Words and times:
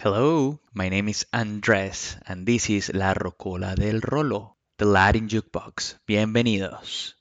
Hello, 0.00 0.58
my 0.72 0.88
name 0.88 1.10
is 1.10 1.26
Andres 1.30 2.16
and 2.26 2.46
this 2.46 2.70
is 2.70 2.90
La 2.94 3.12
Rocola 3.12 3.76
del 3.76 4.00
Rolo, 4.00 4.56
the 4.78 4.86
Latin 4.86 5.28
Jukebox. 5.28 5.96
Bienvenidos. 6.08 7.12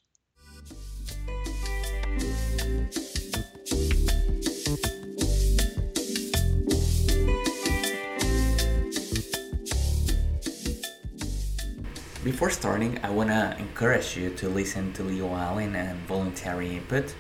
Before 12.24 12.50
starting, 12.50 12.98
I 13.04 13.10
want 13.10 13.28
to 13.28 13.58
encourage 13.60 14.16
you 14.16 14.30
to 14.36 14.48
listen 14.48 14.94
to 14.94 15.04
Leo 15.04 15.36
Allen 15.36 15.76
and 15.76 16.00
voluntary 16.08 16.78
input. 16.78 17.14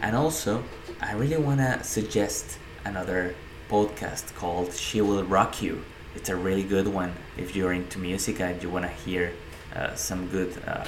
And 0.00 0.16
also, 0.16 0.64
I 1.02 1.12
really 1.12 1.36
want 1.36 1.60
to 1.60 1.84
suggest 1.84 2.56
another 2.86 3.34
podcast 3.68 4.34
called 4.34 4.72
She 4.72 5.00
Will 5.00 5.24
Rock 5.24 5.62
You. 5.62 5.84
It's 6.14 6.28
a 6.28 6.36
really 6.36 6.62
good 6.62 6.88
one 6.88 7.12
if 7.36 7.56
you're 7.56 7.72
into 7.72 7.98
music 7.98 8.40
and 8.40 8.62
you 8.62 8.70
want 8.70 8.84
to 8.84 8.90
hear 8.90 9.32
uh, 9.74 9.94
some 9.94 10.28
good 10.28 10.52
uh, 10.66 10.84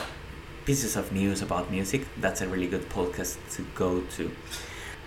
pieces 0.64 0.96
of 0.96 1.12
news 1.12 1.42
about 1.42 1.70
music. 1.70 2.06
That's 2.18 2.40
a 2.40 2.48
really 2.48 2.66
good 2.66 2.88
podcast 2.88 3.36
to 3.56 3.62
go 3.74 4.00
to. 4.16 4.30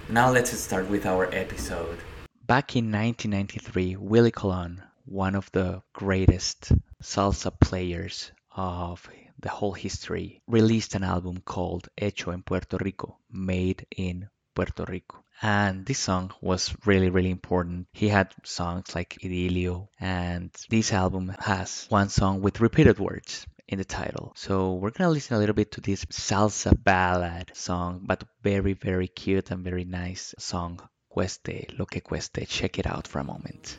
Now 0.09 0.31
let's 0.31 0.57
start 0.57 0.89
with 0.89 1.05
our 1.05 1.25
episode. 1.33 1.97
Back 2.45 2.75
in 2.75 2.91
1993, 2.91 3.97
Willie 3.97 4.31
Colon, 4.31 4.81
one 5.05 5.35
of 5.35 5.51
the 5.51 5.81
greatest 5.93 6.71
salsa 7.03 7.51
players 7.59 8.31
of 8.55 9.07
the 9.39 9.49
whole 9.49 9.73
history, 9.73 10.41
released 10.47 10.95
an 10.95 11.03
album 11.03 11.41
called 11.45 11.89
Hecho 11.97 12.31
en 12.31 12.41
Puerto 12.41 12.77
Rico, 12.77 13.17
made 13.29 13.85
in 13.95 14.29
Puerto 14.57 14.85
Rico. 14.85 15.23
And 15.39 15.85
this 15.85 15.99
song 15.99 16.31
was 16.41 16.75
really, 16.83 17.11
really 17.11 17.29
important. 17.29 17.85
He 17.93 18.07
had 18.07 18.33
songs 18.43 18.95
like 18.95 19.15
Idilio, 19.21 19.89
and 19.99 20.49
this 20.67 20.91
album 20.91 21.31
has 21.37 21.85
one 21.89 22.09
song 22.09 22.41
with 22.41 22.59
repeated 22.59 22.97
words 22.97 23.45
in 23.67 23.77
the 23.77 23.85
title. 23.85 24.33
So 24.35 24.73
we're 24.73 24.89
gonna 24.89 25.11
listen 25.11 25.35
a 25.35 25.39
little 25.39 25.53
bit 25.53 25.73
to 25.73 25.81
this 25.81 26.05
salsa 26.05 26.73
ballad 26.83 27.51
song, 27.53 28.01
but 28.03 28.23
very, 28.41 28.73
very 28.73 29.07
cute 29.07 29.51
and 29.51 29.63
very 29.63 29.83
nice 29.83 30.33
song. 30.39 30.79
Cueste 31.07 31.77
lo 31.77 31.85
que 31.85 32.01
cueste. 32.01 32.47
Check 32.47 32.79
it 32.79 32.87
out 32.87 33.07
for 33.07 33.19
a 33.19 33.23
moment. 33.23 33.77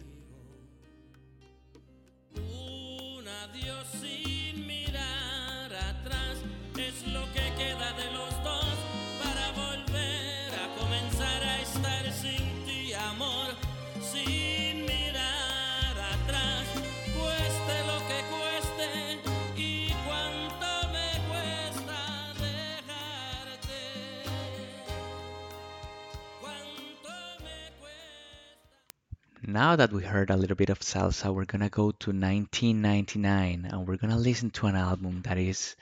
Now 29.51 29.77
that 29.77 29.95
we 29.95 30.03
heard 30.03 30.29
a 30.29 30.37
little 30.37 30.57
bit 30.57 30.69
of 30.69 30.81
salsa, 30.81 31.33
we're 31.33 31.47
gonna 31.47 31.71
go 31.71 31.91
to 31.91 32.11
1999 32.11 33.65
and 33.65 33.89
we're 33.89 33.97
gonna 33.97 34.19
listen 34.19 34.51
to 34.51 34.67
an 34.67 34.77
album 34.77 35.23
that 35.23 35.39
is 35.39 35.75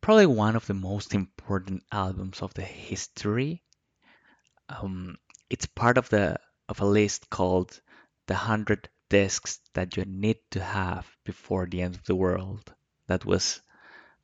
probably 0.00 0.24
one 0.24 0.56
of 0.56 0.66
the 0.66 0.72
most 0.72 1.12
important 1.12 1.82
albums 1.92 2.40
of 2.40 2.54
the 2.54 2.62
history. 2.62 3.62
Um, 4.70 5.18
it's 5.50 5.66
part 5.66 5.98
of 5.98 6.08
the 6.08 6.40
of 6.66 6.80
a 6.80 6.86
list 6.86 7.28
called 7.28 7.78
the 8.26 8.36
hundred 8.36 8.88
discs 9.10 9.60
that 9.74 9.98
you 9.98 10.06
need 10.06 10.38
to 10.52 10.64
have 10.64 11.06
before 11.26 11.66
the 11.66 11.82
end 11.82 11.96
of 11.96 12.04
the 12.04 12.16
world. 12.16 12.72
That 13.08 13.26
was 13.26 13.60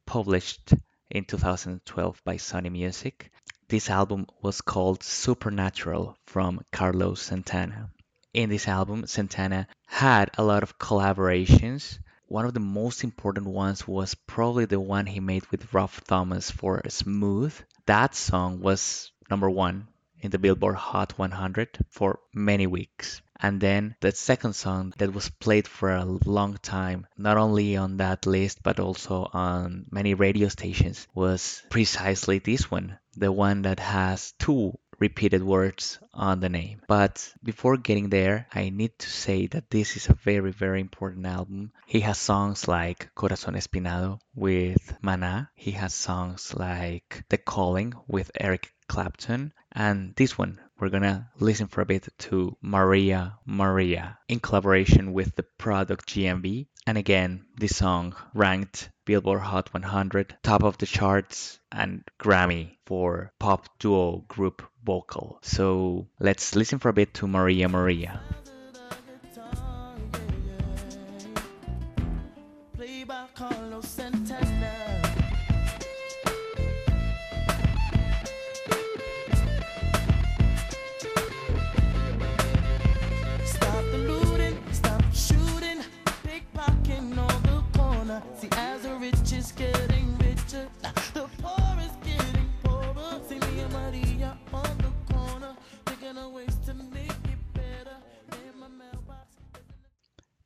published 0.06 0.72
in 1.10 1.26
2012 1.26 2.22
by 2.24 2.36
Sony 2.36 2.72
Music. 2.72 3.30
This 3.68 3.90
album 3.90 4.24
was 4.40 4.62
called 4.62 5.02
Supernatural 5.02 6.16
from 6.24 6.62
Carlos 6.72 7.20
Santana 7.20 7.90
in 8.32 8.48
this 8.48 8.68
album, 8.68 9.06
Santana 9.06 9.66
had 9.86 10.30
a 10.38 10.44
lot 10.44 10.62
of 10.62 10.78
collaborations. 10.78 11.98
One 12.26 12.44
of 12.44 12.54
the 12.54 12.60
most 12.60 13.02
important 13.02 13.46
ones 13.46 13.88
was 13.88 14.14
probably 14.14 14.66
the 14.66 14.78
one 14.78 15.06
he 15.06 15.20
made 15.20 15.46
with 15.50 15.74
Rob 15.74 15.90
Thomas 16.06 16.50
for 16.50 16.80
Smooth. 16.88 17.54
That 17.86 18.14
song 18.14 18.60
was 18.60 19.10
number 19.28 19.50
one 19.50 19.88
in 20.20 20.30
the 20.30 20.38
Billboard 20.38 20.76
Hot 20.76 21.18
100 21.18 21.78
for 21.88 22.20
many 22.32 22.66
weeks. 22.66 23.20
And 23.42 23.60
then 23.60 23.96
the 24.00 24.12
second 24.12 24.52
song 24.52 24.92
that 24.98 25.14
was 25.14 25.30
played 25.30 25.66
for 25.66 25.90
a 25.90 26.04
long 26.04 26.58
time, 26.62 27.06
not 27.16 27.38
only 27.38 27.76
on 27.76 27.96
that 27.96 28.26
list 28.26 28.62
but 28.62 28.78
also 28.78 29.28
on 29.32 29.86
many 29.90 30.14
radio 30.14 30.48
stations, 30.48 31.08
was 31.14 31.62
precisely 31.70 32.38
this 32.38 32.70
one, 32.70 32.98
the 33.16 33.32
one 33.32 33.62
that 33.62 33.80
has 33.80 34.34
two 34.38 34.78
repeated 35.00 35.42
words 35.42 35.98
on 36.14 36.40
the 36.40 36.48
name. 36.48 36.82
But 36.86 37.32
before 37.42 37.76
getting 37.78 38.10
there, 38.10 38.46
I 38.52 38.70
need 38.70 38.96
to 38.98 39.08
say 39.08 39.46
that 39.48 39.70
this 39.70 39.96
is 39.96 40.08
a 40.08 40.14
very, 40.14 40.52
very 40.52 40.80
important 40.80 41.26
album. 41.26 41.72
He 41.86 42.00
has 42.00 42.18
songs 42.18 42.68
like 42.68 43.10
Corazón 43.16 43.56
Espinado 43.56 44.20
with 44.34 44.94
Maná. 45.02 45.48
He 45.54 45.72
has 45.72 45.94
songs 45.94 46.54
like 46.54 47.24
The 47.30 47.38
Calling 47.38 47.94
with 48.06 48.30
Eric 48.38 48.72
Clapton. 48.86 49.52
And 49.72 50.14
this 50.16 50.36
one, 50.36 50.60
we're 50.78 50.88
gonna 50.88 51.30
listen 51.38 51.68
for 51.68 51.80
a 51.80 51.86
bit 51.86 52.08
to 52.18 52.56
Maria 52.60 53.38
Maria 53.46 54.18
in 54.28 54.40
collaboration 54.40 55.12
with 55.12 55.36
the 55.36 55.44
product 55.58 56.08
G&B. 56.08 56.68
And 56.86 56.96
again, 56.96 57.44
this 57.56 57.76
song 57.76 58.16
ranked 58.34 58.90
Billboard 59.04 59.42
Hot 59.42 59.72
100, 59.74 60.36
top 60.42 60.62
of 60.62 60.78
the 60.78 60.86
charts, 60.86 61.60
and 61.70 62.02
Grammy 62.18 62.76
for 62.86 63.32
pop 63.38 63.66
duo 63.78 64.24
group 64.28 64.62
vocal. 64.84 65.38
So 65.42 66.08
let's 66.18 66.56
listen 66.56 66.78
for 66.78 66.88
a 66.88 66.92
bit 66.92 67.14
to 67.14 67.26
Maria 67.26 67.68
Maria. 67.68 68.20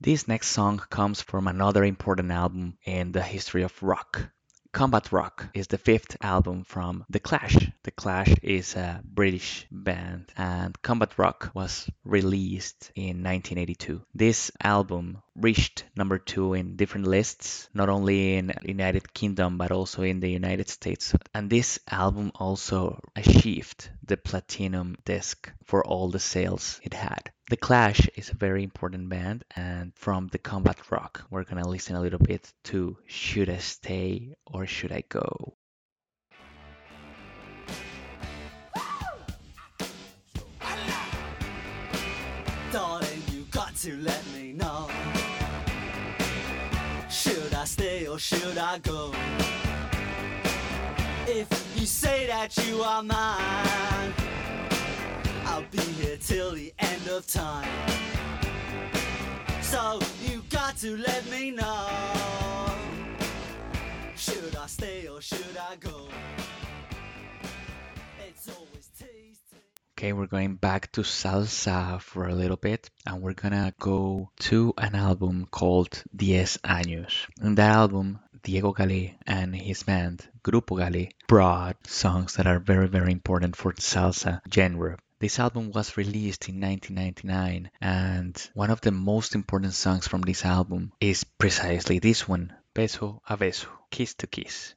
This 0.05 0.29
next 0.29 0.49
song 0.49 0.83
comes 0.91 1.23
from 1.23 1.49
another 1.49 1.83
important 1.83 2.31
album 2.31 2.77
in 2.85 3.13
the 3.13 3.23
history 3.23 3.63
of 3.63 3.83
rock. 3.83 4.29
Combat 4.71 5.11
Rock 5.13 5.47
is 5.55 5.69
the 5.69 5.79
fifth 5.79 6.19
album 6.21 6.65
from 6.65 7.07
The 7.09 7.21
Clash. 7.21 7.71
The 7.85 7.91
Clash 7.91 8.35
is 8.43 8.77
a 8.77 9.01
British 9.03 9.67
band, 9.71 10.31
and 10.37 10.77
Combat 10.83 11.17
Rock 11.17 11.53
was 11.55 11.89
released 12.05 12.93
in 12.95 13.23
1982. 13.23 14.03
This 14.15 14.51
album 14.63 15.23
reached 15.37 15.85
number 15.97 16.19
two 16.19 16.53
in 16.53 16.77
different 16.77 17.07
lists, 17.07 17.71
not 17.73 17.89
only 17.89 18.35
in 18.37 18.53
United 18.63 19.15
Kingdom 19.15 19.57
but 19.57 19.71
also 19.71 20.03
in 20.03 20.21
the 20.21 20.31
United 20.31 20.69
States. 20.69 21.15
And 21.33 21.49
this 21.49 21.79
album 21.89 22.33
also 22.35 23.01
achieved 23.17 23.89
the 24.07 24.17
platinum 24.17 24.97
disc 25.05 25.51
for 25.65 25.85
all 25.85 26.09
the 26.11 26.19
sales 26.19 26.81
it 26.83 26.95
had. 26.95 27.31
The 27.51 27.57
Clash 27.57 28.09
is 28.17 28.31
a 28.31 28.37
very 28.37 28.63
important 28.63 29.09
band, 29.09 29.45
and 29.57 29.93
from 29.95 30.29
the 30.29 30.39
Combat 30.39 30.91
Rock, 30.91 31.25
we're 31.31 31.45
gonna 31.45 31.69
listen 31.69 31.97
a 31.97 32.01
little 32.01 32.19
bit 32.19 32.53
to 32.65 32.97
Should 33.07 33.51
I 33.51 33.59
Stay 33.59 34.35
or 34.47 34.67
Should 34.67 34.93
I 34.93 35.03
Go? 35.09 35.57
To 43.83 43.97
let 43.99 44.25
me 44.35 44.53
know. 44.55 44.89
Should 47.11 47.53
I 47.53 47.65
stay 47.65 48.07
or 48.07 48.19
should 48.19 48.57
I 48.57 48.79
go? 48.79 49.13
If 51.27 51.64
you 51.85 51.89
say 51.89 52.27
that 52.27 52.57
you 52.67 52.81
are 52.83 53.03
mine 53.03 54.15
I'll 55.45 55.67
be 55.71 55.83
here 56.01 56.17
till 56.17 56.53
the 56.53 56.73
end 56.79 57.09
of 57.09 57.27
time. 57.27 57.69
So 59.61 60.01
you 60.23 60.43
got 60.49 60.79
to 60.79 60.97
let 60.97 61.29
me 61.31 61.51
know. 61.51 61.87
Should 64.17 64.57
I 64.57 64.67
stay 64.67 65.09
or 65.09 65.21
should 65.21 65.59
I 65.61 65.77
go? 65.77 66.09
Ok, 68.19 70.05
Okay, 70.05 70.13
we're 70.15 70.27
going 70.27 70.55
back 70.57 70.91
to 70.93 71.03
salsa 71.03 72.01
for 72.01 72.29
a 72.29 72.35
little 72.35 72.57
bit, 72.57 72.89
and 73.07 73.21
we're 73.21 73.35
gonna 73.35 73.75
go 73.79 74.31
to 74.49 74.73
an 74.79 74.95
album 74.95 75.47
called 75.51 76.03
Diez 76.17 76.57
Años. 76.65 77.27
In 77.43 77.55
that 77.57 77.77
album, 77.77 78.21
Diego 78.45 78.75
Galé 78.75 79.15
and 79.27 79.57
his 79.57 79.85
band, 79.85 80.29
Grupo 80.43 80.77
Galé, 80.79 81.11
brought 81.27 81.79
songs 81.87 82.35
that 82.35 82.47
are 82.47 82.59
very, 82.59 82.87
very 82.87 83.11
important 83.11 83.57
for 83.57 83.73
the 83.73 83.81
salsa 83.81 84.43
genre. 84.53 84.99
This 85.19 85.39
album 85.39 85.71
was 85.71 85.97
released 85.97 86.51
in 86.51 86.61
1999, 86.61 87.71
and 87.81 88.51
one 88.53 88.71
of 88.71 88.83
the 88.83 88.91
most 88.91 89.35
important 89.35 89.73
songs 89.73 90.07
from 90.07 90.21
this 90.21 90.45
album 90.45 90.93
is 91.01 91.25
precisely 91.25 92.01
this 92.01 92.29
one, 92.29 92.53
Beso 92.75 93.21
a 93.27 93.39
Beso, 93.39 93.69
Kiss 93.91 94.13
to 94.17 94.27
Kiss. 94.27 94.75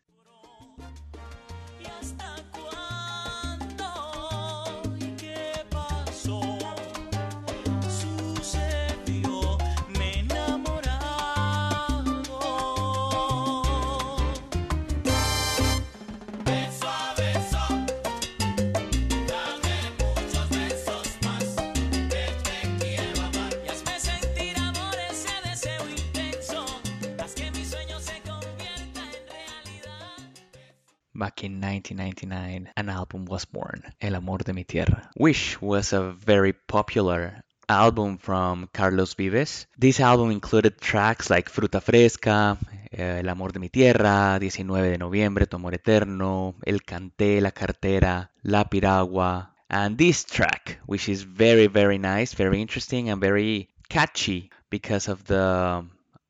Back 31.37 31.43
in 31.43 31.61
1999, 31.61 32.71
an 32.75 32.89
album 32.89 33.25
was 33.25 33.45
born, 33.45 33.83
El 34.01 34.15
Amor 34.15 34.39
de 34.39 34.53
mi 34.53 34.63
Tierra. 34.63 35.07
Wish 35.15 35.61
was 35.61 35.93
a 35.93 36.11
very 36.11 36.51
popular 36.51 37.43
album 37.69 38.17
from 38.17 38.67
Carlos 38.73 39.13
Vives. 39.13 39.67
This 39.77 39.99
album 39.99 40.31
included 40.31 40.81
tracks 40.81 41.29
like 41.29 41.51
Fruta 41.51 41.79
Fresca, 41.79 42.57
eh, 42.91 43.19
El 43.19 43.29
Amor 43.29 43.51
de 43.51 43.59
mi 43.59 43.69
Tierra, 43.69 44.39
19 44.39 44.89
de 44.89 44.97
Noviembre, 44.97 45.45
Tu 45.45 45.57
Amor 45.57 45.75
Eterno, 45.75 46.55
El 46.65 46.79
Canté, 46.79 47.39
La 47.39 47.51
Cartera, 47.51 48.31
La 48.41 48.63
Piragua, 48.63 49.51
and 49.69 49.95
this 49.95 50.23
track, 50.23 50.79
which 50.87 51.07
is 51.07 51.21
very, 51.21 51.67
very 51.67 51.99
nice, 51.99 52.33
very 52.33 52.59
interesting, 52.59 53.11
and 53.11 53.21
very 53.21 53.69
catchy 53.89 54.49
because 54.71 55.07
of 55.07 55.23
the 55.25 55.85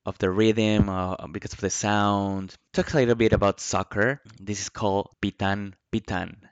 of 0.07 0.17
the 0.19 0.31
rhythm, 0.31 0.87
uh, 0.87 1.27
because 1.27 1.51
of 1.51 1.59
the 1.59 1.69
sound. 1.69 2.55
Talks 2.71 2.93
a 2.93 2.97
little 2.97 3.15
bit 3.15 3.33
about 3.33 3.59
soccer. 3.59 4.21
This 4.39 4.61
is 4.61 4.69
called 4.69 5.11
Pitan 5.21 5.73
Pitan. 5.91 6.47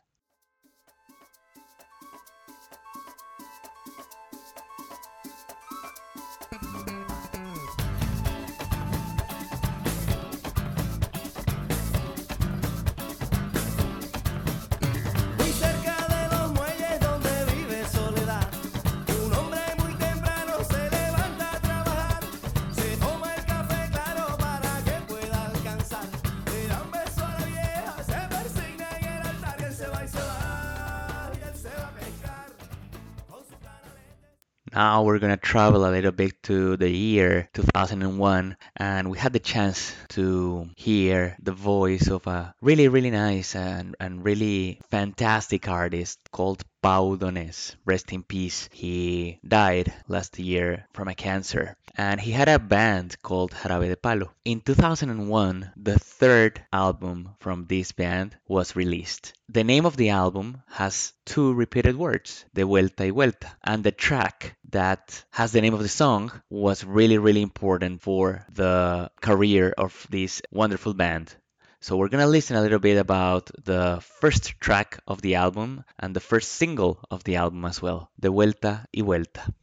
Now 34.75 35.03
we're 35.03 35.19
gonna 35.19 35.37
travel 35.37 35.87
a 35.87 35.89
little 35.89 36.11
bit 36.11 36.34
to 36.45 36.77
the 36.77 36.89
year 36.89 37.49
2001, 37.55 38.55
and 38.77 39.09
we 39.09 39.17
had 39.17 39.33
the 39.33 39.39
chance 39.39 39.95
to 40.09 40.69
hear 40.75 41.35
the 41.41 41.51
voice 41.51 42.07
of 42.07 42.27
a 42.27 42.53
really, 42.61 42.87
really 42.87 43.09
nice 43.09 43.55
and, 43.55 43.95
and 43.99 44.23
really 44.23 44.79
fantastic 44.91 45.67
artist 45.67 46.19
called 46.31 46.63
Pau 46.83 47.15
Donés. 47.15 47.75
Rest 47.83 48.13
in 48.13 48.21
peace. 48.21 48.69
He 48.71 49.39
died 49.47 49.91
last 50.07 50.37
year 50.37 50.85
from 50.93 51.07
a 51.07 51.15
cancer, 51.15 51.75
and 51.97 52.21
he 52.21 52.29
had 52.29 52.47
a 52.47 52.59
band 52.59 53.17
called 53.23 53.51
Jarabe 53.51 53.87
de 53.87 53.95
Palo. 53.95 54.29
In 54.45 54.61
2001, 54.61 55.71
the 55.75 55.97
third 55.97 56.61
album 56.71 57.31
from 57.39 57.65
this 57.65 57.91
band 57.91 58.37
was 58.47 58.75
released. 58.75 59.33
The 59.49 59.63
name 59.63 59.87
of 59.87 59.97
the 59.97 60.09
album 60.09 60.61
has 60.67 61.13
two 61.25 61.53
repeated 61.53 61.95
words, 61.95 62.45
De 62.53 62.63
Vuelta 62.63 63.03
y 63.03 63.09
Vuelta, 63.09 63.51
and 63.63 63.83
the 63.83 63.91
track 63.91 64.55
that 64.69 65.23
has 65.31 65.51
the 65.53 65.61
name 65.61 65.73
of 65.73 65.81
the 65.81 65.89
song 65.89 66.31
was 66.49 66.83
really, 66.83 67.17
really 67.17 67.41
important 67.41 68.01
for 68.01 68.45
the 68.51 69.09
career 69.21 69.73
of 69.77 70.07
this 70.09 70.41
wonderful 70.51 70.93
band. 70.93 71.35
So 71.81 71.97
we're 71.97 72.09
gonna 72.09 72.27
listen 72.27 72.55
a 72.55 72.61
little 72.61 72.79
bit 72.79 72.97
about 72.97 73.51
the 73.63 74.01
first 74.19 74.59
track 74.59 74.99
of 75.07 75.21
the 75.21 75.35
album 75.35 75.83
and 75.99 76.15
the 76.15 76.19
first 76.19 76.53
single 76.53 76.99
of 77.11 77.23
the 77.23 77.35
album 77.35 77.63
as 77.65 77.81
well, 77.81 78.09
De 78.19 78.29
Vuelta 78.29 78.87
y 78.93 79.03
Vuelta. 79.03 79.53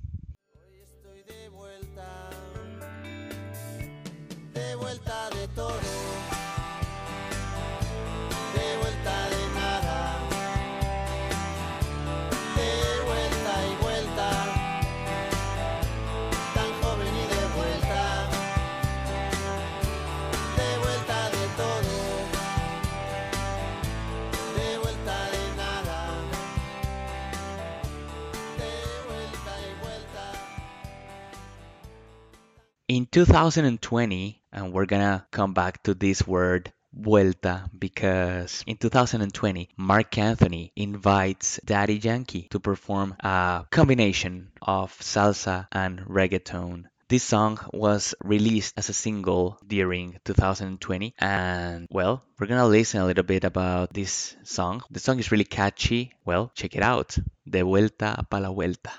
In 32.92 33.06
2020, 33.06 34.42
and 34.52 34.70
we're 34.70 34.84
gonna 34.84 35.26
come 35.30 35.54
back 35.54 35.82
to 35.84 35.94
this 35.94 36.26
word 36.26 36.74
vuelta 36.92 37.64
because 37.78 38.62
in 38.66 38.76
2020, 38.76 39.70
Marc 39.78 40.18
Anthony 40.18 40.72
invites 40.76 41.58
Daddy 41.64 41.96
Yankee 41.96 42.48
to 42.50 42.60
perform 42.60 43.16
a 43.20 43.64
combination 43.70 44.50
of 44.60 44.92
salsa 44.98 45.68
and 45.72 46.00
reggaeton. 46.00 46.84
This 47.08 47.22
song 47.22 47.58
was 47.72 48.14
released 48.22 48.74
as 48.76 48.90
a 48.90 48.92
single 48.92 49.56
during 49.66 50.18
2020, 50.26 51.14
and 51.18 51.86
well, 51.90 52.22
we're 52.38 52.46
gonna 52.46 52.68
listen 52.68 53.00
a 53.00 53.06
little 53.06 53.24
bit 53.24 53.44
about 53.44 53.94
this 53.94 54.36
song. 54.42 54.82
The 54.90 55.00
song 55.00 55.18
is 55.18 55.32
really 55.32 55.48
catchy. 55.48 56.12
Well, 56.26 56.52
check 56.54 56.76
it 56.76 56.82
out. 56.82 57.16
De 57.48 57.64
vuelta 57.64 58.22
pa 58.28 58.36
la 58.36 58.52
vuelta. 58.52 58.92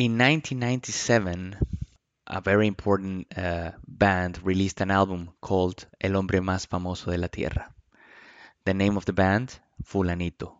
In 0.00 0.16
1997, 0.16 1.56
a 2.26 2.40
very 2.40 2.66
important 2.66 3.26
uh, 3.36 3.72
band 3.86 4.42
released 4.42 4.80
an 4.80 4.90
album 4.90 5.28
called 5.42 5.84
El 6.00 6.12
Hombre 6.14 6.40
Más 6.40 6.66
Famoso 6.66 7.10
de 7.10 7.18
la 7.18 7.26
Tierra. 7.26 7.70
The 8.64 8.72
name 8.72 8.96
of 8.96 9.04
the 9.04 9.12
band, 9.12 9.58
Fulanito. 9.84 10.54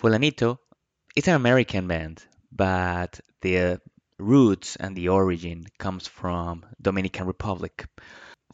Fulanito 0.00 0.60
is 1.14 1.28
an 1.28 1.34
American 1.34 1.88
band, 1.88 2.24
but 2.50 3.20
the 3.42 3.82
roots 4.16 4.76
and 4.76 4.96
the 4.96 5.10
origin 5.10 5.66
comes 5.76 6.08
from 6.08 6.64
Dominican 6.80 7.26
Republic. 7.26 7.86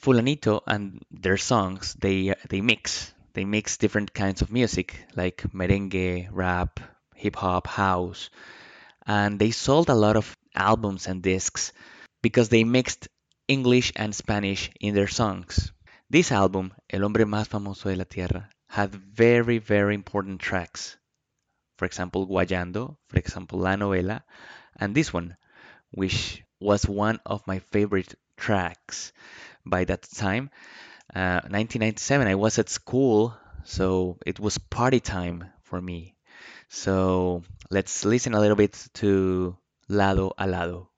Fulanito 0.01 0.61
and 0.67 1.05
their 1.13 1.37
songs, 1.37 1.95
they 1.95 2.35
they 2.49 2.61
mix. 2.61 3.15
They 3.35 3.45
mix 3.45 3.77
different 3.77 4.13
kinds 4.13 4.43
of 4.43 4.51
music 4.51 5.07
like 5.15 5.45
merengue, 5.55 6.31
rap, 6.33 6.81
hip 7.15 7.37
hop, 7.37 7.69
house, 7.69 8.29
and 9.07 9.39
they 9.39 9.51
sold 9.51 9.89
a 9.89 9.95
lot 9.95 10.17
of 10.17 10.37
albums 10.55 11.07
and 11.07 11.23
discs 11.23 11.73
because 12.23 12.49
they 12.49 12.65
mixed 12.65 13.09
English 13.49 13.93
and 13.97 14.15
Spanish 14.15 14.71
in 14.81 14.95
their 14.95 15.09
songs. 15.09 15.73
This 16.09 16.33
album, 16.33 16.73
El 16.89 17.03
Hombre 17.03 17.25
Más 17.25 17.49
Famoso 17.49 17.85
de 17.91 17.97
la 17.97 18.05
Tierra, 18.05 18.49
had 18.69 18.95
very, 18.95 19.59
very 19.59 19.95
important 19.95 20.41
tracks. 20.41 20.97
For 21.79 21.85
example, 21.85 22.27
Guayando, 22.27 22.97
for 23.09 23.19
example, 23.19 23.59
La 23.61 23.75
Novela, 23.77 24.23
and 24.77 24.95
this 24.95 25.13
one, 25.13 25.37
which 25.91 26.43
was 26.61 26.87
one 26.87 27.19
of 27.25 27.47
my 27.47 27.59
favorite 27.59 28.15
tracks 28.37 29.13
by 29.65 29.85
that 29.85 30.03
time. 30.03 30.51
Uh, 31.15 31.41
1997, 31.51 32.29
I 32.29 32.35
was 32.35 32.59
at 32.59 32.69
school, 32.69 33.37
so 33.65 34.19
it 34.27 34.39
was 34.39 34.59
party 34.59 35.01
time 35.01 35.45
for 35.63 35.81
me. 35.81 36.15
So 36.69 37.43
let's 37.71 38.05
listen 38.05 38.35
a 38.35 38.41
little 38.41 38.57
bit 38.57 38.89
to 38.95 39.57
Lado 39.89 40.33
a 40.37 40.47
Lado. 40.47 40.89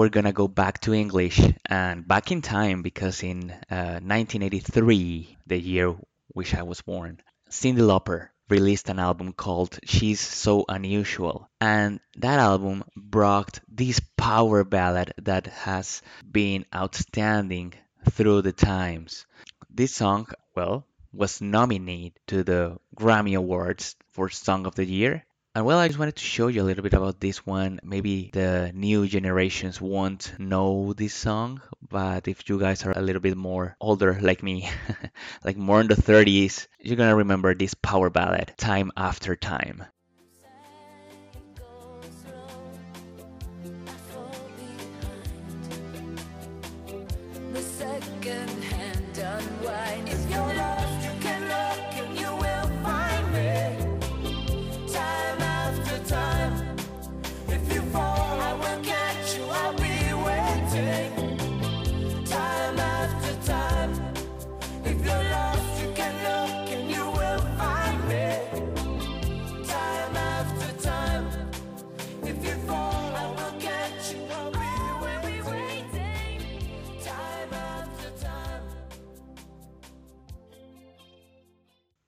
We're 0.00 0.08
gonna 0.08 0.32
go 0.32 0.48
back 0.48 0.80
to 0.84 0.94
English 0.94 1.38
and 1.66 2.08
back 2.08 2.32
in 2.32 2.40
time 2.40 2.80
because 2.80 3.22
in 3.22 3.50
uh, 3.50 4.00
1983, 4.00 5.36
the 5.46 5.60
year 5.60 5.94
which 6.28 6.54
I 6.54 6.62
was 6.62 6.80
born, 6.80 7.20
Cyndi 7.50 7.82
Lauper 7.82 8.30
released 8.48 8.88
an 8.88 8.98
album 8.98 9.34
called 9.34 9.78
She's 9.84 10.18
So 10.18 10.64
Unusual. 10.66 11.50
And 11.60 12.00
that 12.16 12.38
album 12.38 12.84
brought 12.96 13.60
this 13.68 14.00
power 14.16 14.64
ballad 14.64 15.12
that 15.18 15.48
has 15.48 16.00
been 16.24 16.64
outstanding 16.74 17.74
through 18.08 18.40
the 18.40 18.54
times. 18.54 19.26
This 19.68 19.94
song, 19.94 20.28
well, 20.56 20.86
was 21.12 21.42
nominated 21.42 22.18
to 22.28 22.42
the 22.42 22.78
Grammy 22.96 23.36
Awards 23.36 23.96
for 24.12 24.30
Song 24.30 24.64
of 24.64 24.74
the 24.76 24.86
Year 24.86 25.26
and 25.60 25.66
well, 25.66 25.78
I 25.78 25.88
just 25.88 25.98
wanted 25.98 26.16
to 26.16 26.24
show 26.24 26.46
you 26.46 26.62
a 26.62 26.64
little 26.64 26.82
bit 26.82 26.94
about 26.94 27.20
this 27.20 27.44
one. 27.44 27.80
Maybe 27.82 28.30
the 28.32 28.72
new 28.74 29.06
generations 29.06 29.78
won't 29.78 30.32
know 30.38 30.94
this 30.94 31.12
song, 31.12 31.60
but 31.86 32.28
if 32.28 32.48
you 32.48 32.58
guys 32.58 32.86
are 32.86 32.96
a 32.96 33.02
little 33.02 33.20
bit 33.20 33.36
more 33.36 33.76
older 33.78 34.18
like 34.22 34.42
me, 34.42 34.70
like 35.44 35.58
more 35.58 35.82
in 35.82 35.88
the 35.88 35.96
30s, 35.96 36.66
you're 36.78 36.96
gonna 36.96 37.14
remember 37.14 37.54
this 37.54 37.74
power 37.74 38.08
ballad, 38.08 38.54
Time 38.56 38.90
After 38.96 39.36
Time. 39.36 39.84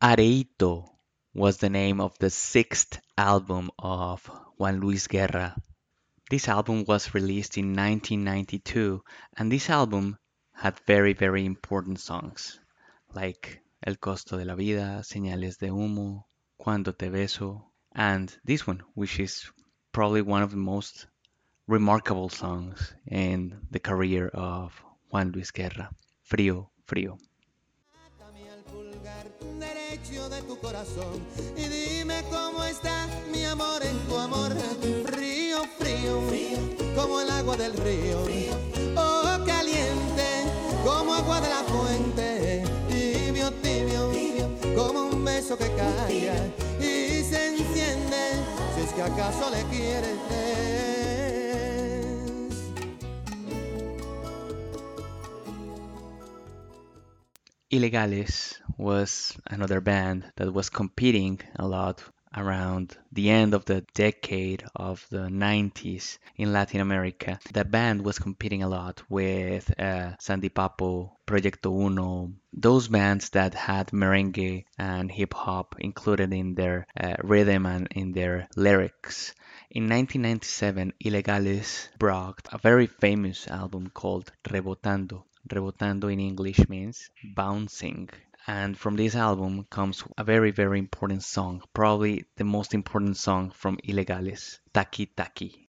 Areito 0.02 0.88
was 1.32 1.58
the 1.58 1.70
name 1.70 2.00
of 2.00 2.18
the 2.18 2.28
sixth 2.28 3.00
album 3.16 3.70
of 3.78 4.28
Juan 4.58 4.80
Luis 4.80 5.06
Guerra. 5.06 5.54
This 6.28 6.48
album 6.48 6.84
was 6.88 7.14
released 7.14 7.56
in 7.56 7.66
1992, 7.66 9.02
and 9.36 9.50
this 9.50 9.70
album 9.70 10.18
had 10.52 10.78
very, 10.88 11.12
very 11.12 11.46
important 11.46 12.00
songs 12.00 12.58
like 13.14 13.62
El 13.86 13.94
costo 13.94 14.38
de 14.38 14.44
la 14.44 14.56
vida, 14.56 15.02
Señales 15.04 15.58
de 15.58 15.68
humo, 15.68 16.24
Cuando 16.58 16.90
te 16.90 17.08
beso, 17.08 17.62
and 17.92 18.36
this 18.44 18.66
one, 18.66 18.82
which 18.94 19.20
is 19.20 19.52
probably 19.92 20.22
one 20.22 20.42
of 20.42 20.50
the 20.50 20.56
most 20.56 21.06
remarkable 21.68 22.28
songs 22.28 22.94
in 23.06 23.58
the 23.70 23.78
career 23.78 24.28
of 24.28 24.72
Juan 25.10 25.30
Luis 25.32 25.50
Guerra, 25.50 25.90
Frío, 26.28 26.68
Frío. 26.86 27.18
De 30.30 30.42
tu 30.42 30.58
corazón 30.58 31.20
y 31.56 31.62
dime 31.68 32.22
cómo 32.30 32.64
está 32.64 33.06
mi 33.32 33.44
amor 33.44 33.82
en 33.82 33.98
tu 34.06 34.16
amor. 34.16 34.52
Frío, 35.06 35.64
frío, 35.78 36.20
como 36.96 37.20
el 37.20 37.30
agua 37.30 37.56
del 37.56 37.72
río. 37.74 38.18
Oh, 38.96 39.38
caliente, 39.46 40.44
como 40.84 41.14
agua 41.14 41.40
de 41.40 41.48
la 41.48 41.62
fuente. 41.64 42.64
Tibio, 42.88 43.52
tibio, 43.62 44.10
como 44.74 45.06
un 45.06 45.24
beso 45.24 45.56
que 45.56 45.70
cae 45.76 46.52
acaso 49.02 49.50
le 49.50 49.62
quieres. 49.64 50.18
Ilegales 57.70 58.60
was 58.76 59.34
another 59.46 59.80
band 59.80 60.24
that 60.36 60.52
was 60.52 60.68
competing 60.68 61.40
a 61.56 61.66
lot 61.66 62.02
around 62.36 62.96
the 63.12 63.30
end 63.30 63.54
of 63.54 63.64
the 63.64 63.84
decade 63.94 64.64
of 64.74 65.06
the 65.10 65.28
90s 65.28 66.18
in 66.36 66.52
Latin 66.52 66.80
America. 66.80 67.38
The 67.52 67.64
band 67.64 68.04
was 68.04 68.18
competing 68.18 68.62
a 68.62 68.68
lot 68.68 69.02
with 69.08 69.72
uh, 69.78 70.12
Sandy 70.18 70.48
Papo, 70.48 71.12
Proyecto 71.26 71.86
Uno, 71.86 72.32
those 72.52 72.88
bands 72.88 73.30
that 73.30 73.54
had 73.54 73.88
merengue 73.88 74.64
and 74.78 75.10
hip 75.10 75.34
hop 75.34 75.76
included 75.78 76.32
in 76.32 76.54
their 76.54 76.86
uh, 76.98 77.16
rhythm 77.22 77.66
and 77.66 77.88
in 77.92 78.12
their 78.12 78.48
lyrics. 78.56 79.34
In 79.70 79.84
1997, 79.88 80.92
Ilegales 81.02 81.88
brought 81.98 82.46
a 82.52 82.58
very 82.58 82.86
famous 82.86 83.48
album 83.48 83.88
called 83.88 84.30
Rebotando. 84.44 85.24
Rebotando 85.48 86.12
in 86.12 86.20
English 86.20 86.68
means 86.68 87.10
bouncing. 87.34 88.10
And 88.46 88.78
from 88.78 88.96
this 88.96 89.14
album 89.14 89.64
comes 89.70 90.04
a 90.18 90.24
very, 90.24 90.50
very 90.50 90.78
important 90.78 91.22
song, 91.22 91.62
probably 91.72 92.24
the 92.36 92.44
most 92.44 92.74
important 92.74 93.16
song 93.16 93.50
from 93.50 93.78
Ilegales, 93.78 94.58
Taki 94.72 95.06
Taki. 95.06 95.68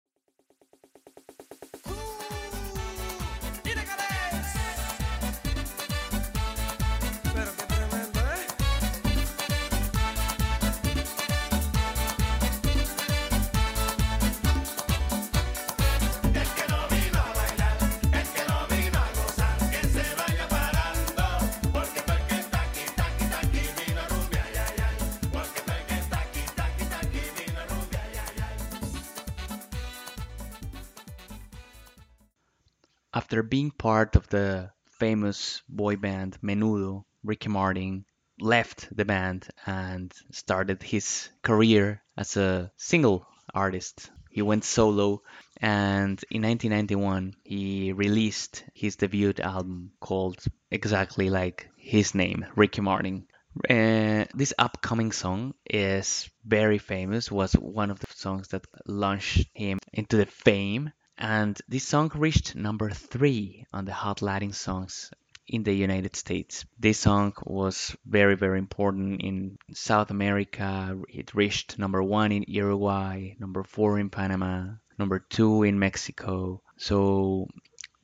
After 33.21 33.43
being 33.43 33.71
part 33.71 34.17
of 34.17 34.29
the 34.29 34.73
famous 34.93 35.61
boy 35.69 35.97
band 35.97 36.39
Menudo, 36.43 37.05
Ricky 37.23 37.51
Martin 37.51 38.07
left 38.41 38.89
the 38.97 39.05
band 39.05 39.47
and 39.67 40.11
started 40.31 40.83
his 40.83 41.29
career 41.43 42.03
as 42.17 42.39
a 42.39 42.73
single 42.79 43.27
artist. 43.53 44.11
He 44.31 44.41
went 44.41 44.65
solo 44.65 45.21
and 45.59 46.19
in 46.31 46.41
1991 46.41 47.35
he 47.45 47.93
released 47.93 48.65
his 48.73 48.97
debut 48.97 49.35
album 49.39 49.93
called 50.01 50.43
exactly 50.71 51.29
like 51.29 51.69
his 51.77 52.15
name, 52.15 52.47
Ricky 52.57 52.81
Martin. 52.81 53.27
Uh, 53.69 54.25
this 54.33 54.55
upcoming 54.59 55.13
song 55.13 55.53
is 55.69 56.31
very 56.47 56.79
famous, 56.79 57.31
was 57.31 57.53
one 57.53 57.91
of 57.91 58.01
the 58.01 58.07
songs 58.15 58.49
that 58.49 58.67
launched 58.87 59.47
him 59.53 59.79
into 59.93 60.17
the 60.17 60.25
fame 60.25 60.91
and 61.21 61.61
this 61.69 61.87
song 61.87 62.11
reached 62.15 62.57
number 62.57 62.91
three 62.91 63.67
on 63.73 63.85
the 63.85 63.93
Hot 63.93 64.23
Latin 64.23 64.53
Songs 64.53 65.11
in 65.47 65.63
the 65.65 65.75
United 65.75 66.17
States. 66.17 66.65
This 66.79 66.99
song 66.99 67.35
was 67.45 67.95
very, 68.07 68.37
very 68.37 68.59
important 68.59 69.21
in 69.21 69.59
South 69.75 70.11
America. 70.11 70.97
It 71.09 71.35
reached 71.35 71.79
number 71.79 72.03
one 72.03 72.33
in 72.33 72.45
Uruguay, 72.49 73.35
number 73.39 73.63
four 73.65 73.99
in 73.99 74.09
Panama, 74.09 74.69
number 74.99 75.19
two 75.19 75.63
in 75.63 75.79
Mexico. 75.79 76.63
So 76.79 77.49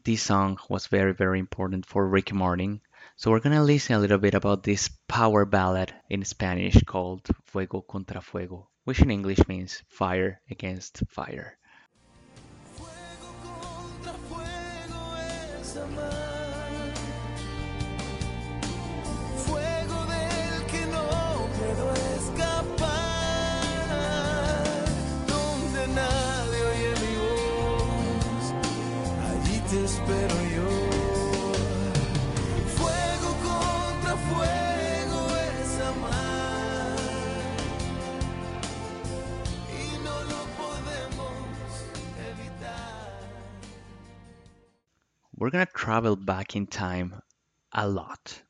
this 0.04 0.22
song 0.22 0.58
was 0.68 0.88
very, 0.88 1.14
very 1.14 1.38
important 1.38 1.86
for 1.86 2.06
Ricky 2.06 2.34
Martin. 2.34 2.82
So 3.16 3.30
we're 3.30 3.40
gonna 3.40 3.64
listen 3.64 3.96
a 3.96 3.98
little 3.98 4.18
bit 4.18 4.34
about 4.34 4.62
this 4.62 4.90
power 5.08 5.46
ballad 5.46 5.94
in 6.10 6.22
Spanish 6.24 6.82
called 6.84 7.26
Fuego 7.46 7.80
contra 7.80 8.20
Fuego, 8.20 8.68
which 8.84 9.00
in 9.00 9.10
English 9.10 9.48
means 9.48 9.82
fire 9.88 10.42
against 10.50 11.02
fire. 11.08 11.56
We're 45.38 45.50
gonna 45.50 45.66
travel 45.66 46.16
back 46.16 46.56
in 46.56 46.66
time 46.66 47.20
a 47.70 47.86
lot 47.86 48.42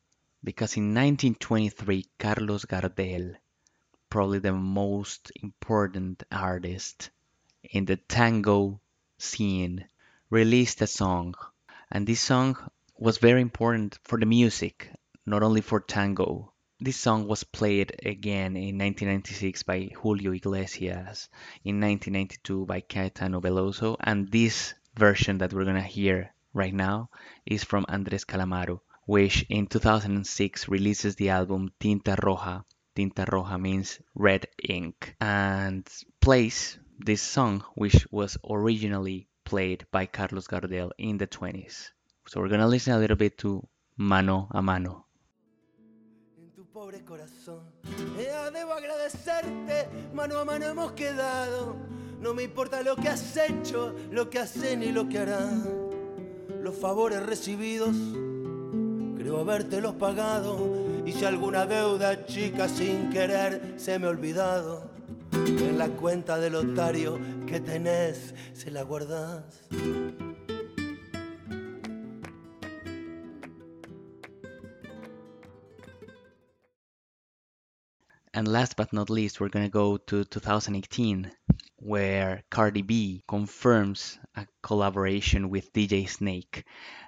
because 0.45 0.77
in 0.77 0.95
1923, 0.95 2.07
Carlos 2.17 2.65
Gardel, 2.65 3.35
probably 4.09 4.39
the 4.39 4.53
most 4.53 5.33
important 5.43 6.23
artist 6.31 7.11
in 7.65 7.87
the 7.87 7.97
tango 7.97 8.81
scene, 9.19 9.89
released 10.31 10.81
a 10.81 10.87
song. 10.87 11.35
And 11.91 12.07
this 12.07 12.21
song 12.21 12.57
was 12.99 13.19
very 13.19 13.41
important 13.41 13.99
for 14.03 14.19
the 14.19 14.27
music, 14.27 14.91
not 15.25 15.43
only 15.43 15.61
for 15.61 15.81
tango. 15.81 16.53
This 16.81 16.97
song 16.97 17.29
was 17.29 17.45
played 17.45 18.01
again 18.05 18.57
in 18.57 18.77
1996 18.77 19.63
by 19.63 19.91
Julio 20.03 20.33
Iglesias, 20.33 21.29
in 21.65 21.81
1992 21.81 22.67
by 22.67 22.81
Caetano 22.81 23.41
Veloso, 23.41 23.97
and 24.01 24.31
this 24.31 24.75
version 24.97 25.39
that 25.39 25.53
we're 25.53 25.65
gonna 25.65 25.81
hear 25.81 26.35
right 26.53 26.75
now 26.75 27.09
is 27.47 27.63
from 27.63 27.87
Andres 27.89 28.25
Calamaro, 28.25 28.81
which 29.05 29.47
in 29.49 29.67
2006 29.67 30.69
releases 30.69 31.15
the 31.15 31.31
album 31.31 31.71
Tinta 31.79 32.17
Roja. 32.17 32.65
Tinta 32.97 33.25
Roja 33.27 33.61
means 33.61 34.01
red 34.15 34.47
ink, 34.69 35.15
and 35.21 35.89
plays 36.21 36.79
this 36.99 37.23
song, 37.23 37.63
which 37.75 38.07
was 38.11 38.37
originally 38.51 39.29
played 39.47 39.87
by 39.91 40.05
Carlos 40.05 40.47
Gardel 40.47 40.91
in 40.99 41.17
the 41.17 41.27
20s. 41.27 41.93
So 42.29 42.41
we're 42.41 42.51
gonna 42.51 42.69
listen 42.69 42.93
a 42.93 42.99
little 42.99 43.17
bit 43.17 43.39
to 43.39 43.67
Mano 43.97 44.49
a 44.51 44.61
Mano. 44.61 45.07
corazón. 47.07 47.61
Ya 48.19 48.51
debo 48.51 48.75
agradecerte, 48.75 49.89
mano 50.13 50.41
a 50.41 50.45
mano 50.45 50.95
quedado. 50.95 51.77
No 52.21 52.35
me 52.35 52.43
importa 52.43 52.83
lo 52.83 52.97
que 52.97 53.09
has 53.09 53.37
hecho, 53.37 53.95
lo 54.11 54.29
que 54.29 54.39
has 54.41 54.57
ni 54.57 54.93
lo 54.93 55.09
que 55.09 55.19
harás. 55.21 55.55
Los 56.63 56.77
favores 56.77 57.25
recibidos, 57.25 57.97
creo 59.17 59.45
pagado. 59.99 60.59
Y 61.07 61.13
si 61.13 61.25
alguna 61.25 61.67
deuda 61.67 62.27
chica 62.27 62.69
sin 62.69 63.11
querer 63.11 63.75
se 63.77 63.95
ha 63.95 64.09
olvidado, 64.09 64.91
en 65.37 65.79
la 65.79 65.89
cuenta 65.89 66.39
del 66.39 66.55
otario 66.55 67.19
que 67.47 67.61
tenés 67.61 68.35
se 68.53 68.71
la 68.71 68.83
guardás. 68.83 69.63
And 78.33 78.49
last 78.49 78.77
but 78.77 78.93
not 78.93 79.09
least, 79.09 79.41
we're 79.41 79.49
gonna 79.49 79.71
go 79.71 79.97
to 79.97 80.25
2018, 80.25 81.31
where 81.77 82.43
Cardi 82.51 82.83
B 82.83 83.23
confirms 83.27 84.19
a 84.35 84.47
collaboration 84.63 85.49
with 85.49 85.73
DJ 85.73 86.07
Snake 86.07 86.65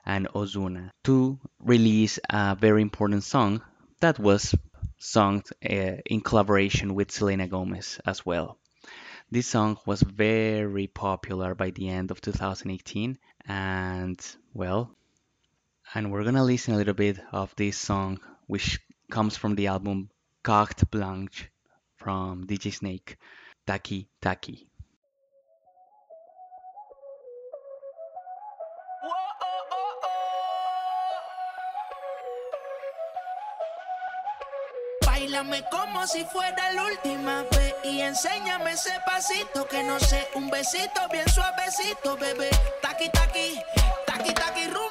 and 0.07 0.27
Ozuna 0.35 0.91
to 1.05 1.38
release 1.59 2.19
a 2.31 2.57
very 2.59 2.81
important 2.81 3.25
song 3.25 3.61
that 4.01 4.19
was 4.19 4.55
sung 4.99 5.43
uh, 5.65 5.97
in 6.07 6.21
collaboration 6.21 6.95
with 6.95 7.11
Selena 7.11 7.47
Gomez 7.49 8.01
as 8.05 8.25
well. 8.27 8.59
This 9.31 9.47
song 9.47 9.79
was 9.85 10.03
very 10.03 10.87
popular 10.87 11.55
by 11.55 11.71
the 11.71 11.89
end 11.89 12.11
of 12.11 12.21
2018, 12.21 13.19
and 13.47 14.37
well, 14.55 14.91
and 15.95 16.11
we're 16.11 16.25
gonna 16.25 16.45
listen 16.45 16.75
a 16.75 16.77
little 16.77 16.95
bit 16.95 17.19
of 17.33 17.55
this 17.57 17.77
song, 17.77 18.21
which 18.47 18.81
comes 19.11 19.37
from 19.37 19.55
the 19.55 19.67
album 19.67 20.11
Carte 20.43 20.91
Blanche 20.91 21.51
from 21.97 22.47
DJ 22.47 22.73
Snake, 22.73 23.17
Taki 23.67 24.09
Taki. 24.21 24.68
Báilame 35.49 35.65
como 35.71 36.07
si 36.07 36.25
fuera 36.25 36.73
la 36.73 36.85
última 36.85 37.43
vez 37.43 37.75
y 37.83 38.01
enséñame 38.01 38.73
ese 38.73 38.93
pasito 39.07 39.67
que 39.67 39.83
no 39.83 39.99
sé, 39.99 40.29
un 40.35 40.51
besito 40.51 41.01
bien 41.11 41.27
suavecito, 41.29 42.17
bebé. 42.17 42.51
Taqui 42.83 43.09
taqui, 43.11 43.59
taqui 44.07 44.35
taqui 44.35 44.69
oh, 44.75 44.89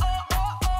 oh, 0.00 0.58
oh. 0.64 0.78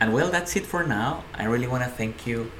And 0.00 0.12
well, 0.12 0.30
that's 0.30 0.56
it 0.56 0.66
for 0.66 0.84
now. 0.84 1.24
I 1.34 1.44
really 1.44 1.66
want 1.68 1.82
to 1.84 1.90
thank 1.90 2.26
you 2.26 2.50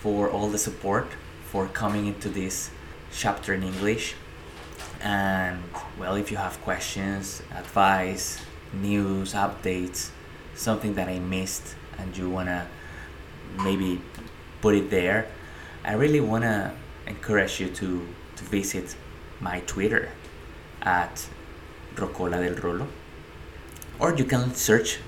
for 0.00 0.28
all 0.28 0.48
the 0.48 0.58
support, 0.58 1.06
for 1.50 1.66
coming 1.68 2.06
into 2.06 2.28
this 2.28 2.70
chapter 3.12 3.54
in 3.54 3.62
English. 3.62 4.14
And 5.02 5.62
well, 5.98 6.14
if 6.14 6.30
you 6.30 6.36
have 6.36 6.60
questions, 6.62 7.42
advice, 7.54 8.40
news, 8.72 9.34
updates, 9.34 10.10
something 10.54 10.94
that 10.94 11.08
I 11.08 11.18
missed, 11.18 11.74
and 11.98 12.16
you 12.16 12.30
want 12.30 12.48
to 12.48 12.66
maybe 13.62 14.00
put 14.60 14.74
it 14.74 14.90
there, 14.90 15.26
I 15.84 15.94
really 15.94 16.20
want 16.20 16.44
to 16.44 16.72
encourage 17.06 17.60
you 17.60 17.68
to, 17.68 18.06
to 18.36 18.44
visit 18.44 18.94
my 19.40 19.60
Twitter 19.66 20.10
at 20.82 21.26
Rocola 21.96 22.42
del 22.42 22.54
Rolo. 22.54 22.86
Or 23.98 24.14
you 24.14 24.24
can 24.24 24.54
search 24.54 24.98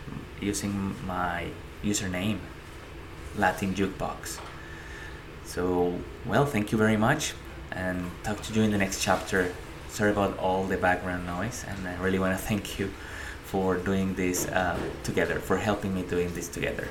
using 0.41 0.95
my 1.07 1.47
username 1.83 2.39
latin 3.37 3.75
jukebox. 3.75 4.39
So 5.45 5.99
well 6.25 6.47
thank 6.47 6.73
you 6.73 6.79
very 6.79 6.97
much 6.97 7.35
and 7.73 8.11
talk 8.23 8.43
to 8.43 8.53
you 8.53 8.63
in 8.63 8.71
the 8.71 8.79
next 8.79 9.03
chapter 9.03 9.53
sorry 9.95 10.11
about 10.11 10.37
all 10.39 10.65
the 10.65 10.77
background 10.77 11.25
noise 11.27 11.65
and 11.69 11.89
i 11.89 11.95
really 12.03 12.19
want 12.19 12.37
to 12.37 12.45
thank 12.45 12.79
you 12.79 12.91
for 13.55 13.77
doing 13.77 14.15
this 14.15 14.49
uh, 14.49 14.77
together 15.05 15.39
for 15.39 15.57
helping 15.59 15.95
me 15.95 16.03
doing 16.03 16.35
this 16.35 16.49
together. 16.49 16.89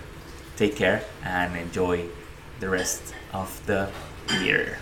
Take 0.56 0.78
care 0.78 1.04
and 1.22 1.58
enjoy 1.58 2.06
the 2.62 2.70
rest 2.70 3.14
of 3.34 3.50
the 3.66 3.90
year 4.40 4.78